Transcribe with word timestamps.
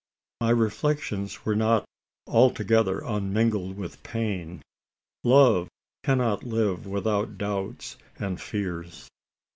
My 0.39 0.49
reflections 0.49 1.45
were 1.45 1.55
not 1.55 1.85
altogether 2.25 3.03
unmingled 3.05 3.77
with 3.77 4.01
pain. 4.01 4.63
Love 5.23 5.67
cannot 6.03 6.43
live 6.43 6.87
without 6.87 7.37
doubts 7.37 7.97
and 8.17 8.41
fears. 8.41 9.07